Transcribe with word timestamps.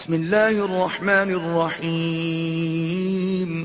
بسم 0.00 0.12
اللہ 0.12 0.36
الرحمن 0.36 1.08
الرحیم۔ 1.08 3.64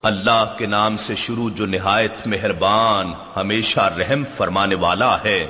اللہ 0.00 0.54
کے 0.58 0.66
نام 0.66 0.96
سے 0.96 1.14
شروع 1.14 1.50
جو 1.54 1.66
نہایت 1.66 2.26
مہربان 2.26 3.12
ہمیشہ 3.36 3.80
رحم 3.80 4.22
فرمانے 4.36 4.74
والا 4.74 5.24
ہے۔ 5.24 5.46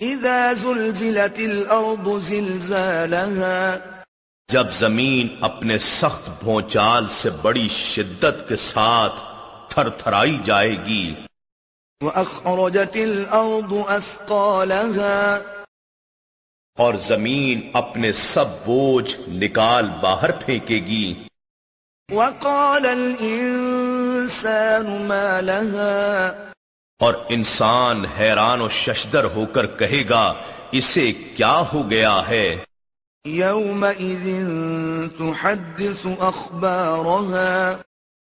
اذا 0.00 0.52
زلزلت 0.52 1.38
الارض 1.38 2.28
زلزالها۔ 2.28 3.76
جب 4.52 4.66
زمین 4.72 5.28
اپنے 5.40 5.78
سخت 5.78 6.44
بھونچال 6.44 7.06
سے 7.10 7.30
بڑی 7.30 7.68
شدت 7.68 8.48
کے 8.48 8.56
ساتھ 8.56 9.24
تھر 9.74 9.88
تھرائی 9.88 10.38
جائے 10.44 10.70
گی۔ 10.70 11.14
واخرجت 12.02 12.94
الارض 12.94 13.72
اثقالها 13.88 15.38
اور 16.76 16.94
زمین 16.94 17.70
اپنے 17.72 18.12
سب 18.12 18.44
بوجھ 18.64 19.16
نکال 19.28 19.88
باہر 20.00 20.30
پھینکے 20.30 20.74
گی۔ 20.74 21.14
وقال 22.12 22.86
الانسان 22.86 24.86
ما 24.86 25.40
لها۔ 25.40 26.32
اور 26.98 27.14
انسان 27.28 28.04
حیران 28.04 28.60
و 28.60 28.68
ششدر 28.68 29.24
ہو 29.24 29.46
کر 29.46 29.66
کہے 29.66 30.08
گا 30.08 30.34
اسے 30.72 31.12
کیا 31.12 31.62
ہو 31.72 31.90
گیا 31.90 32.22
ہے؟ 32.28 32.56
يومئذ 33.26 34.28
تحدث 35.18 36.06
اخبارها۔ 36.18 37.76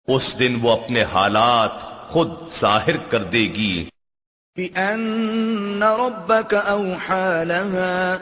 اس 0.07 0.39
دن 0.39 0.59
وہ 0.63 0.73
اپنے 0.73 1.03
حالات 1.03 1.71
خود 2.09 2.31
ظاہر 2.61 2.97
کر 2.97 3.25
دے 3.25 3.39
گی۔ 3.39 3.89
بأن 4.57 5.83
ربك 5.83 6.55
أوحى 6.71 7.45
لها۔ 7.45 8.17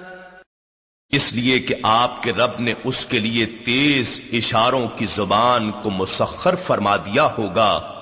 اس 1.08 1.32
لیے 1.32 1.58
کہ 1.58 1.74
آپ 1.82 2.22
کے 2.22 2.32
رب 2.32 2.60
نے 2.60 2.74
اس 2.84 3.06
کے 3.06 3.18
لیے 3.18 3.46
تیز 3.46 4.20
اشاروں 4.32 4.88
کی 4.96 5.06
زبان 5.06 5.70
کو 5.82 5.90
مسخر 5.90 6.54
فرما 6.54 6.96
دیا 6.96 7.28
ہوگا۔ 7.38 8.00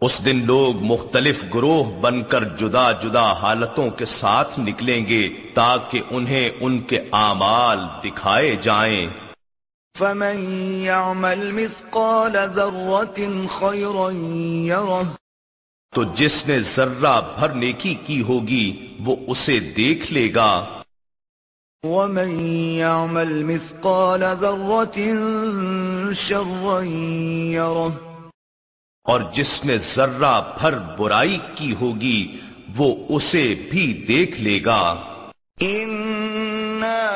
اس 0.00 0.24
دن 0.24 0.42
لوگ 0.46 0.82
مختلف 0.82 1.44
گروہ 1.54 2.00
بن 2.00 2.22
کر 2.22 2.44
جدا 2.44 2.92
جدا 2.92 3.32
حالتوں 3.32 3.90
کے 3.90 4.04
ساتھ 4.04 4.60
نکلیں 4.60 5.06
گے 5.06 5.28
تاکہ 5.54 6.00
انہیں 6.10 6.50
ان 6.60 6.80
کے 6.80 6.98
اعمال 7.12 7.78
دکھائے 8.04 8.56
جائیں۔ 8.62 9.29
فمن 9.98 10.38
يعمل 10.84 11.52
مثقال 11.52 12.32
ذرة 12.32 13.46
خيرا 13.46 14.10
يره 14.66 15.02
تو 15.94 16.04
جس 16.04 16.46
نے 16.46 16.60
ذرہ 16.60 17.20
بھر 17.38 17.48
نیکی 17.48 17.94
کی 17.94 18.22
ہوگی 18.22 18.96
وہ 19.04 19.16
اسے 19.28 19.60
دیکھ 19.60 20.12
لے 20.12 20.34
گا۔ 20.34 20.82
ومن 21.84 22.40
يعمل 22.56 23.42
مثقال 23.42 24.22
ذرة 24.40 25.00
شرا 26.14 26.82
يره 27.52 27.92
اور 29.04 29.20
جس 29.32 29.64
نے 29.64 29.78
ذرہ 29.78 30.40
بھر 30.60 30.78
برائی 30.78 31.38
کی 31.54 31.74
ہوگی 31.80 32.40
وہ 32.76 32.94
اسے 33.08 33.54
بھی 33.70 34.04
دیکھ 34.08 34.40
لے 34.40 34.64
گا۔ 34.64 34.96
إنا 35.62 36.19